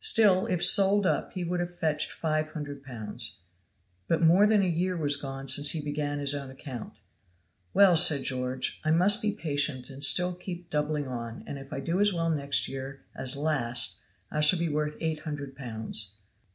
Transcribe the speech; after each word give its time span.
Still 0.00 0.46
if 0.46 0.64
sold 0.64 1.04
up 1.04 1.34
he 1.34 1.44
would 1.44 1.60
have 1.60 1.76
fetched 1.78 2.10
five 2.10 2.52
hundred 2.52 2.82
pounds. 2.82 3.40
But 4.08 4.22
more 4.22 4.46
than 4.46 4.62
a 4.62 4.66
year 4.66 4.96
was 4.96 5.18
gone 5.18 5.48
since 5.48 5.72
he 5.72 5.82
began 5.84 6.12
on 6.14 6.20
his 6.20 6.34
own 6.34 6.50
account. 6.50 6.94
"Well," 7.74 7.94
said 7.94 8.22
George, 8.22 8.80
"I 8.86 8.90
must 8.90 9.20
be 9.20 9.32
patient 9.32 9.90
and 9.90 10.02
still 10.02 10.34
keep 10.34 10.70
doubling 10.70 11.06
on, 11.08 11.44
and 11.46 11.58
if 11.58 11.74
I 11.74 11.80
do 11.80 12.00
as 12.00 12.10
well 12.10 12.30
next 12.30 12.68
year 12.68 13.02
as 13.14 13.36
last 13.36 13.98
I 14.30 14.40
shall 14.40 14.58
be 14.58 14.70
worth 14.70 14.96
eight 15.02 15.18
hundred 15.18 15.54
pounds." 15.54 16.12